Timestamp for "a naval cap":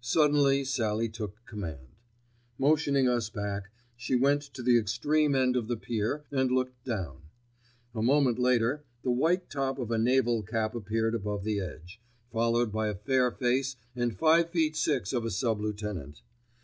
9.90-10.76